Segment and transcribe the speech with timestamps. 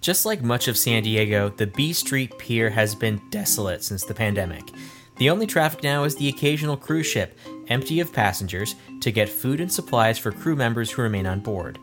[0.00, 4.14] Just like much of San Diego, the B Street Pier has been desolate since the
[4.14, 4.64] pandemic.
[5.18, 7.38] The only traffic now is the occasional cruise ship,
[7.68, 11.78] empty of passengers, to get food and supplies for crew members who remain on board.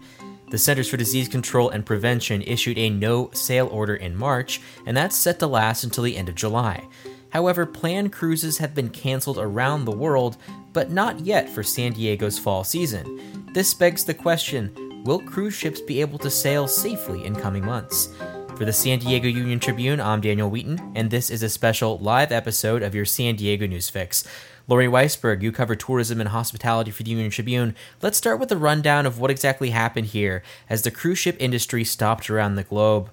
[0.50, 4.98] The Centers for Disease Control and Prevention issued a no sail order in March, and
[4.98, 6.88] that's set to last until the end of July.
[7.30, 10.38] However, planned cruises have been canceled around the world,
[10.74, 13.46] but not yet for San Diego's fall season.
[13.54, 18.14] This begs the question will cruise ships be able to sail safely in coming months?
[18.58, 22.34] For the San Diego Union Tribune, I'm Daniel Wheaton, and this is a special live
[22.34, 24.28] episode of your San Diego News Fix.
[24.68, 27.74] Lori Weisberg, you cover tourism and hospitality for the Union Tribune.
[28.02, 31.86] Let's start with a rundown of what exactly happened here as the cruise ship industry
[31.86, 33.10] stopped around the globe.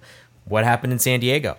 [0.46, 1.58] What happened in San Diego?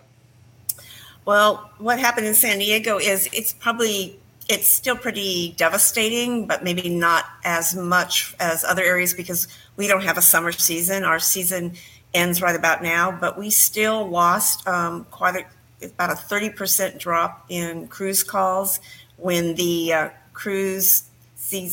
[1.24, 6.90] Well, what happened in San Diego is it's probably it's still pretty devastating, but maybe
[6.90, 11.04] not as much as other areas because we don't have a summer season.
[11.04, 11.74] Our season
[12.14, 17.46] ends right about now, but we still lost um, quite a, about a 30% drop
[17.50, 18.80] in cruise calls
[19.18, 21.04] when the uh, cruise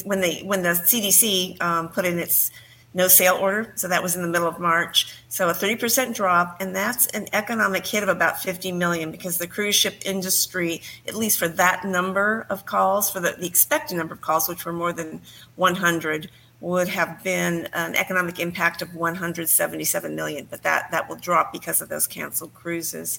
[0.04, 2.50] when they when the CDC um, put in its
[2.94, 3.72] no sail order.
[3.76, 5.14] So that was in the middle of March.
[5.28, 9.46] So a 30% drop, and that's an economic hit of about 50 million because the
[9.46, 14.14] cruise ship industry, at least for that number of calls, for the, the expected number
[14.14, 15.22] of calls, which were more than
[15.56, 20.46] 100, would have been an economic impact of 177 million.
[20.48, 23.18] But that that will drop because of those canceled cruises.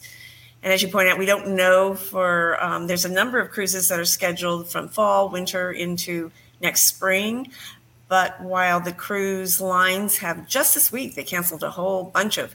[0.64, 3.90] And as you point out, we don't know for um, there's a number of cruises
[3.90, 7.52] that are scheduled from fall, winter into next spring.
[8.14, 12.54] But while the cruise lines have just this week, they canceled a whole bunch of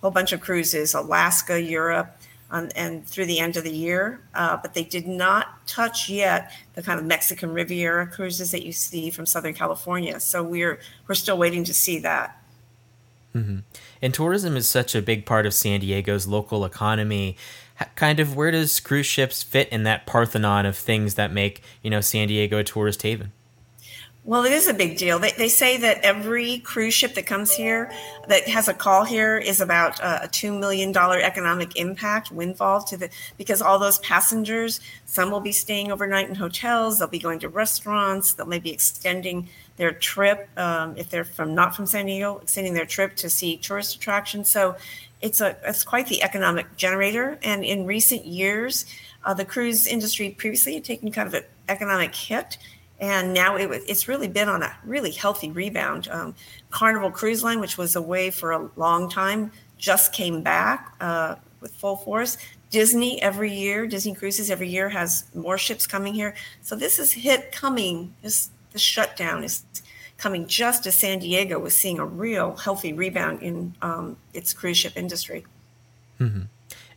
[0.00, 2.18] whole bunch of cruises, Alaska, Europe,
[2.50, 4.20] um, and through the end of the year.
[4.34, 8.72] Uh, but they did not touch yet the kind of Mexican Riviera cruises that you
[8.72, 10.18] see from Southern California.
[10.18, 12.42] So we're we're still waiting to see that.
[13.32, 13.58] Mm-hmm.
[14.02, 17.36] And tourism is such a big part of San Diego's local economy.
[17.94, 21.90] Kind of where does cruise ships fit in that parthenon of things that make you
[21.90, 23.30] know San Diego a tourist haven?
[24.26, 25.20] Well, it is a big deal.
[25.20, 27.92] They, they say that every cruise ship that comes here
[28.26, 33.08] that has a call here is about a $2 million economic impact windfall to the,
[33.38, 37.48] because all those passengers, some will be staying overnight in hotels, they'll be going to
[37.48, 42.74] restaurants, they'll maybe extending their trip, um, if they're from not from San Diego, extending
[42.74, 44.50] their trip to see tourist attractions.
[44.50, 44.74] So
[45.22, 47.38] it's a, it's quite the economic generator.
[47.44, 48.86] And in recent years,
[49.24, 52.58] uh, the cruise industry previously had taken kind of an economic hit
[53.00, 56.08] and now it, it's really been on a really healthy rebound.
[56.08, 56.34] Um,
[56.70, 61.72] Carnival Cruise Line, which was away for a long time, just came back uh, with
[61.72, 62.38] full force.
[62.70, 66.34] Disney every year, Disney Cruises every year has more ships coming here.
[66.62, 68.14] So this is hit coming.
[68.22, 69.64] This the shutdown is
[70.18, 74.76] coming just as San Diego was seeing a real healthy rebound in um, its cruise
[74.76, 75.44] ship industry.
[76.20, 76.42] Mm-hmm.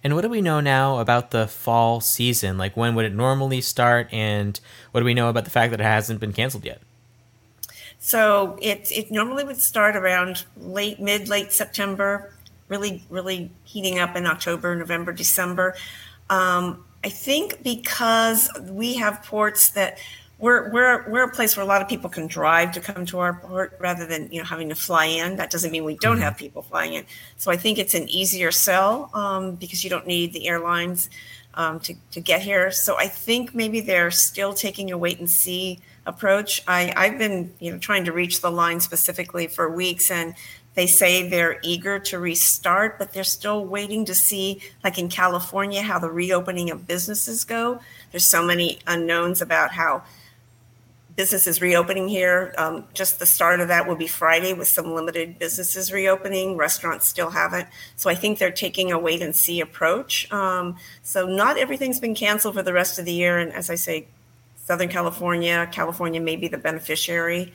[0.04, 2.58] And what do we know now about the fall season?
[2.58, 4.60] Like when would it normally start, and
[4.92, 6.82] what do we know about the fact that it hasn't been canceled yet?
[8.00, 12.34] So it it normally would start around late mid late September,
[12.70, 15.76] really really heating up in October, November, December.
[16.30, 19.98] Um, I think because we have ports that
[20.40, 23.20] we're we're we're a place where a lot of people can drive to come to
[23.20, 25.36] our port rather than you know having to fly in.
[25.36, 26.24] That doesn't mean we don't mm-hmm.
[26.24, 27.06] have people flying in.
[27.38, 31.10] So I think it's an easier sell um, because you don't need the airlines
[31.56, 32.72] um, to to get here.
[32.72, 36.64] So I think maybe they're still taking a wait and see approach.
[36.68, 40.34] I I've been you know trying to reach the line specifically for weeks and.
[40.76, 45.82] They say they're eager to restart, but they're still waiting to see, like in California,
[45.82, 47.82] how the reopening of businesses go.
[48.12, 50.04] There's so many unknowns about how
[51.20, 52.54] businesses reopening here.
[52.58, 56.56] Um, just the start of that will be Friday with some limited businesses reopening.
[56.56, 57.68] Restaurants still haven't.
[57.98, 60.32] So I think they're taking a wait and see approach.
[60.32, 63.38] Um, so not everything's been canceled for the rest of the year.
[63.38, 64.08] And as I say,
[64.56, 67.52] Southern California, California may be the beneficiary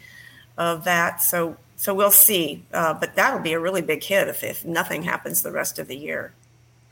[0.59, 1.23] of that.
[1.23, 2.67] So so we'll see.
[2.71, 5.89] Uh, but that'll be a really big hit if, if nothing happens the rest of
[5.89, 6.35] the year.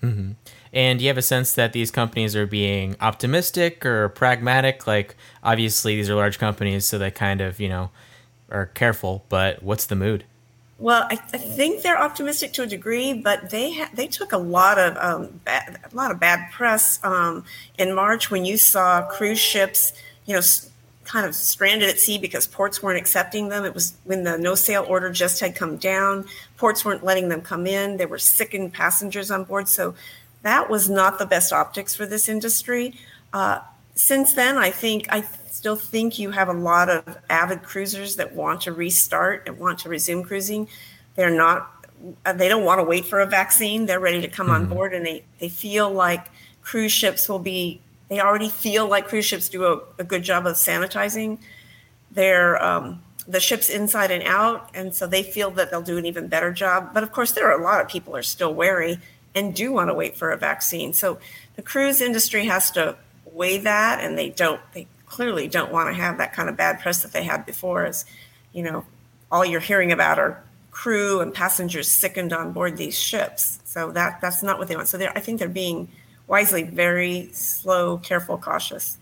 [0.03, 0.33] Mm-hmm.
[0.73, 4.87] And do you have a sense that these companies are being optimistic or pragmatic?
[4.87, 7.91] Like, obviously, these are large companies, so they kind of, you know,
[8.51, 9.25] are careful.
[9.29, 10.25] But what's the mood?
[10.79, 14.39] Well, I, I think they're optimistic to a degree, but they ha- they took a
[14.39, 17.45] lot of um, bad, a lot of bad press um,
[17.79, 19.93] in March when you saw cruise ships,
[20.27, 20.41] you know,
[21.05, 23.65] kind of stranded at sea because ports weren't accepting them.
[23.65, 26.27] It was when the no sail order just had come down.
[26.57, 27.97] Ports weren't letting them come in.
[27.97, 29.95] There were sickened passengers on board, so
[30.43, 32.95] that was not the best optics for this industry.
[33.33, 33.61] Uh,
[33.95, 38.35] since then, I think I still think you have a lot of avid cruisers that
[38.35, 40.69] want to restart and want to resume cruising.
[41.15, 41.83] They're not
[42.25, 43.87] uh, they don't want to wait for a vaccine.
[43.87, 44.63] They're ready to come mm-hmm.
[44.63, 46.29] on board, and they they feel like
[46.63, 47.81] cruise ships will be.
[48.13, 51.39] They already feel like cruise ships do a, a good job of sanitizing
[52.11, 56.05] their um, the ships inside and out, and so they feel that they'll do an
[56.05, 56.93] even better job.
[56.93, 58.99] But of course, there are a lot of people are still wary
[59.35, 60.93] and do want to wait for a vaccine.
[60.93, 61.21] So
[61.57, 62.97] the cruise industry has to
[63.33, 64.61] weigh that, and they don't.
[64.75, 67.87] They clearly don't want to have that kind of bad press that they had before.
[67.87, 68.05] As
[68.53, 68.85] you know,
[69.31, 73.59] all you're hearing about are crew and passengers sickened on board these ships.
[73.65, 74.89] So that that's not what they want.
[74.89, 75.89] So I think they're being
[76.33, 78.97] wisely very slow, careful, cautious.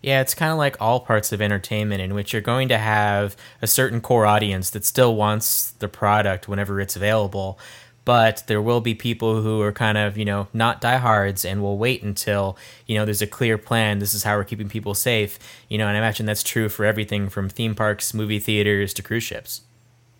[0.00, 3.36] Yeah, it's kind of like all parts of entertainment in which you're going to have
[3.60, 7.58] a certain core audience that still wants the product whenever it's available,
[8.06, 11.76] but there will be people who are kind of, you know, not diehards and will
[11.76, 12.56] wait until,
[12.86, 13.98] you know, there's a clear plan.
[13.98, 15.38] This is how we're keeping people safe,
[15.68, 19.02] you know, and I imagine that's true for everything from theme parks, movie theaters to
[19.02, 19.60] cruise ships.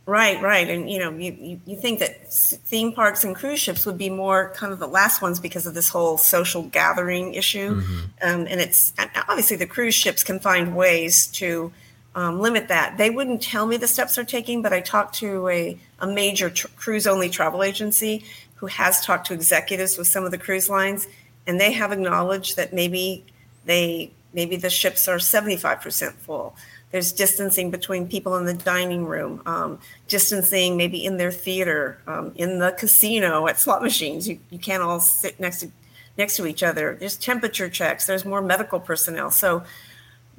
[0.06, 0.68] Right, right.
[0.68, 4.52] And, you know, you, you, think that theme parks and cruise ships would be more
[4.54, 7.76] kind of the last ones because of this whole social gathering issue.
[7.80, 7.98] Mm-hmm.
[8.20, 8.92] Um, and it's
[9.28, 11.72] obviously the cruise ships can find ways to
[12.14, 12.98] um, limit that.
[12.98, 16.50] They wouldn't tell me the steps they're taking, but I talked to a, a major
[16.50, 20.68] tr- cruise only travel agency who has talked to executives with some of the cruise
[20.68, 21.06] lines,
[21.46, 23.24] and they have acknowledged that maybe
[23.64, 26.56] they maybe the ships are 75% full
[26.94, 32.30] there's distancing between people in the dining room, um, distancing maybe in their theater, um,
[32.36, 34.28] in the casino, at slot machines.
[34.28, 35.72] You, you can't all sit next to
[36.16, 36.96] next to each other.
[37.00, 38.06] There's temperature checks.
[38.06, 39.32] There's more medical personnel.
[39.32, 39.64] So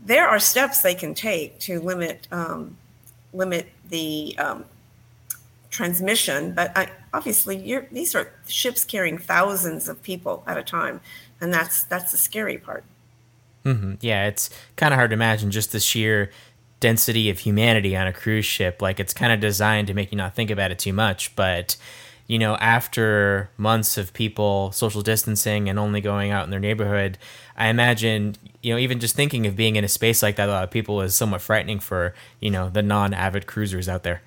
[0.05, 2.77] there are steps they can take to limit um,
[3.33, 4.63] limit the um,
[5.71, 6.53] transmission.
[6.53, 11.01] But I, obviously, these are ships carrying thousands of people at a time,
[11.41, 12.85] and that's that's the scary part.
[13.65, 13.95] Mm-hmm.
[13.99, 16.31] Yeah, it's kind of hard to imagine just the sheer
[16.79, 18.81] density of humanity on a cruise ship.
[18.81, 21.35] Like it's kind of designed to make you not think about it too much.
[21.35, 21.75] But,
[22.27, 27.17] you know, after months of people social distancing and only going out in their neighborhood,
[27.57, 30.51] I imagine, you know, even just thinking of being in a space like that, a
[30.51, 34.21] lot of people is somewhat frightening for, you know, the non avid cruisers out there.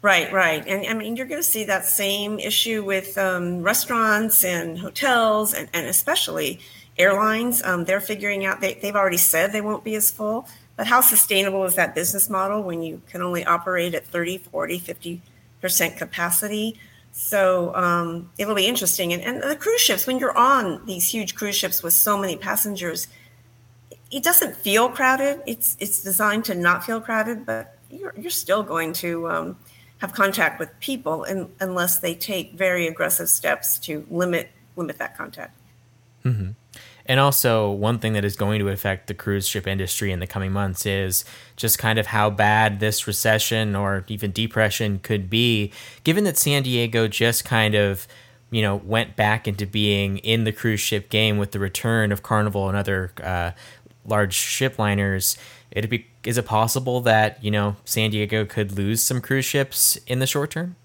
[0.00, 0.66] Right, right.
[0.66, 5.54] And I mean, you're going to see that same issue with um, restaurants and hotels
[5.54, 6.58] and, and especially
[7.02, 7.62] airlines.
[7.62, 11.00] Um, they're figuring out, they, they've already said they won't be as full, but how
[11.00, 14.80] sustainable is that business model when you can only operate at 30, 40,
[15.62, 16.78] 50% capacity?
[17.12, 19.12] So um, it'll be interesting.
[19.12, 22.36] And, and the cruise ships, when you're on these huge cruise ships with so many
[22.36, 23.08] passengers,
[24.10, 25.42] it doesn't feel crowded.
[25.46, 29.56] It's it's designed to not feel crowded, but you're, you're still going to um,
[29.98, 35.16] have contact with people in, unless they take very aggressive steps to limit limit that
[35.16, 35.56] contact.
[36.24, 36.50] Mm-hmm.
[37.06, 40.26] And also, one thing that is going to affect the cruise ship industry in the
[40.26, 41.24] coming months is
[41.56, 45.72] just kind of how bad this recession or even depression could be,
[46.04, 48.06] given that San Diego just kind of,
[48.50, 52.22] you know, went back into being in the cruise ship game with the return of
[52.22, 53.50] Carnival and other uh,
[54.06, 55.36] large ship liners.
[55.70, 59.96] It'd be is it possible that you know San Diego could lose some cruise ships
[60.06, 60.76] in the short term?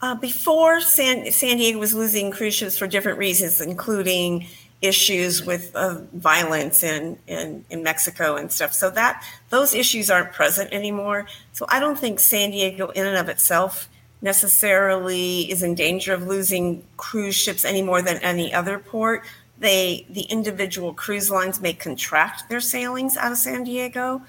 [0.00, 4.46] Uh, before San, San Diego was losing cruise ships for different reasons, including
[4.82, 8.74] issues with uh, violence in, in, in Mexico and stuff.
[8.74, 11.26] So that those issues aren't present anymore.
[11.52, 13.88] So I don't think San Diego, in and of itself,
[14.20, 19.24] necessarily is in danger of losing cruise ships any more than any other port.
[19.58, 24.22] They the individual cruise lines may contract their sailings out of San Diego.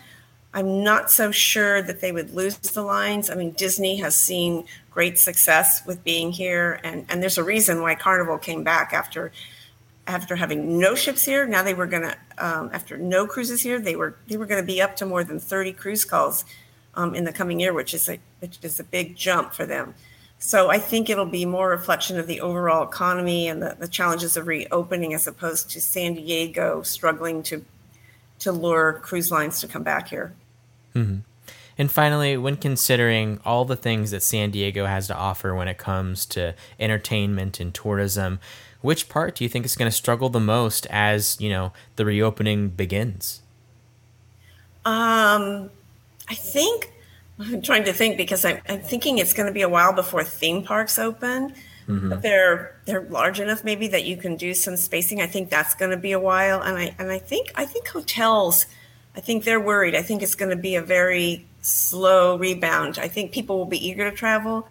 [0.53, 3.29] I'm not so sure that they would lose the lines.
[3.29, 4.65] I mean, Disney has seen
[4.97, 9.31] great success with being here, and, and there's a reason why Carnival came back after
[10.07, 11.45] after having no ships here.
[11.45, 14.59] Now they were going to um, after no cruises here, they were they were going
[14.59, 16.45] to be up to more than 30 cruise calls
[16.95, 19.93] um, in the coming year, which is a which is a big jump for them.
[20.39, 24.35] So I think it'll be more reflection of the overall economy and the, the challenges
[24.35, 27.63] of reopening as opposed to San Diego struggling to
[28.39, 30.33] to lure cruise lines to come back here.
[30.95, 31.19] Mm-hmm.
[31.77, 35.77] And finally, when considering all the things that San Diego has to offer when it
[35.77, 38.39] comes to entertainment and tourism,
[38.81, 42.05] which part do you think is going to struggle the most as you know the
[42.05, 43.41] reopening begins?
[44.85, 45.69] Um,
[46.29, 46.93] I think
[47.39, 50.23] I'm trying to think because I'm, I'm thinking it's going to be a while before
[50.23, 51.53] theme parks open.
[51.87, 52.09] Mm-hmm.
[52.09, 55.21] But they're they're large enough maybe that you can do some spacing.
[55.21, 57.87] I think that's going to be a while, and I and I think I think
[57.87, 58.65] hotels
[59.17, 59.95] I think they're worried.
[59.95, 62.97] I think it's going to be a very slow rebound.
[62.97, 64.67] I think people will be eager to travel,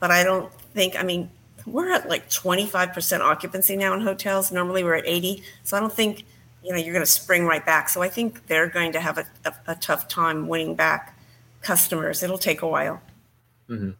[0.00, 1.30] but I don't think, I mean,
[1.66, 4.50] we're at like 25% occupancy now in hotels.
[4.50, 5.42] Normally we're at 80.
[5.64, 6.24] So I don't think,
[6.62, 7.88] you know, you're going to spring right back.
[7.88, 11.18] So I think they're going to have a, a, a tough time winning back
[11.60, 12.22] customers.
[12.22, 13.00] It'll take a while.
[13.68, 13.90] Mm-hmm.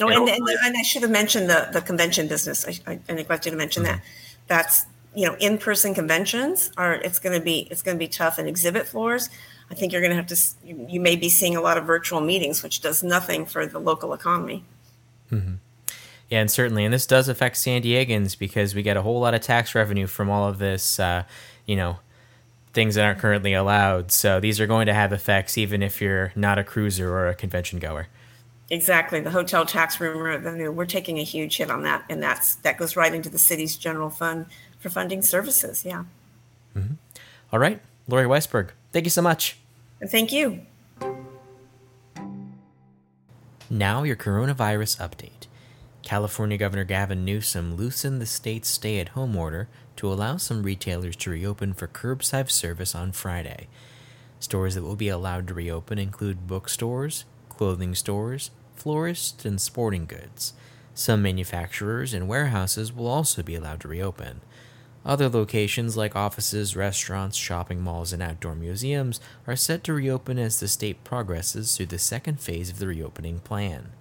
[0.00, 2.66] Oh, and, and, and, I should have mentioned the, the convention business.
[2.66, 3.96] I, I, I neglected to mention mm-hmm.
[3.96, 4.04] that.
[4.46, 8.38] That's you know in-person conventions are it's going to be it's going to be tough
[8.38, 9.30] and exhibit floors.
[9.70, 12.20] I think you're going to have to you, may be seeing a lot of virtual
[12.20, 14.64] meetings, which does nothing for the local economy.
[15.30, 15.54] Mm-hmm.
[16.30, 19.34] Yeah, and certainly, and this does affect San Diegans because we get a whole lot
[19.34, 21.22] of tax revenue from all of this, uh,
[21.66, 21.98] you know,
[22.72, 24.10] things that aren't currently allowed.
[24.10, 27.34] So these are going to have effects even if you're not a cruiser or a
[27.34, 28.08] convention goer.
[28.68, 30.72] Exactly, the hotel tax room revenue.
[30.72, 33.76] We're taking a huge hit on that, and that's that goes right into the city's
[33.76, 34.46] general fund
[34.80, 35.84] for funding services.
[35.84, 36.04] Yeah.
[36.76, 36.94] Mm-hmm.
[37.52, 39.58] All right, Lori Weisberg, thank you so much.
[40.06, 40.62] Thank you.
[43.68, 45.48] Now your coronavirus update.
[46.02, 51.14] California Governor Gavin Newsom loosened the state's stay at home order to allow some retailers
[51.16, 53.68] to reopen for curbside service on Friday.
[54.40, 60.54] Stores that will be allowed to reopen include bookstores, clothing stores, florists, and sporting goods.
[60.94, 64.40] Some manufacturers and warehouses will also be allowed to reopen.
[65.06, 70.58] Other locations like offices, restaurants, shopping malls, and outdoor museums are set to reopen as
[70.58, 73.92] the state progresses through the second phase of the reopening plan.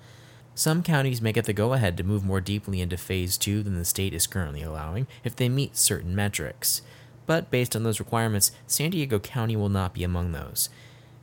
[0.55, 3.77] Some counties may get the go ahead to move more deeply into Phase 2 than
[3.77, 6.81] the state is currently allowing if they meet certain metrics.
[7.27, 10.69] But based on those requirements, San Diego County will not be among those.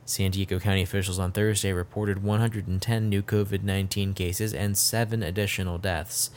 [0.05, 5.77] San Diego County officials on Thursday reported 110 new COVID 19 cases and 7 additional
[5.77, 6.29] deaths.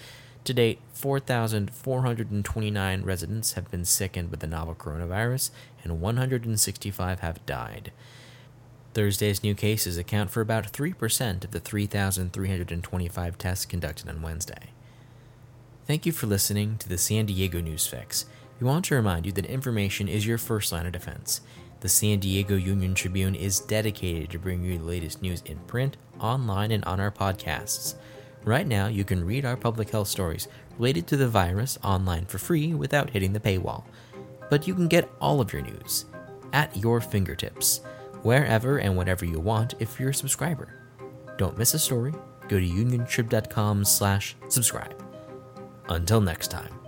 [0.46, 5.50] To date, 4,429 residents have been sickened with the novel coronavirus,
[5.82, 7.90] and 165 have died.
[8.94, 14.70] Thursday's new cases account for about 3% of the 3,325 tests conducted on Wednesday.
[15.84, 18.26] Thank you for listening to the San Diego News Fix.
[18.60, 21.40] We want to remind you that information is your first line of defense.
[21.80, 25.96] The San Diego Union Tribune is dedicated to bringing you the latest news in print,
[26.20, 27.96] online, and on our podcasts.
[28.46, 30.46] Right now, you can read our public health stories
[30.78, 33.82] related to the virus online for free without hitting the paywall.
[34.48, 36.04] But you can get all of your news
[36.52, 37.80] at your fingertips
[38.22, 40.80] wherever and whenever you want if you're a subscriber.
[41.36, 42.12] Don't miss a story.
[42.48, 44.94] Go to uniontrib.com slash subscribe.
[45.88, 46.85] Until next time.